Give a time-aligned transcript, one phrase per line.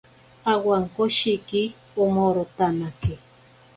[0.53, 1.63] Awankoshiki
[2.03, 3.15] omorotanake.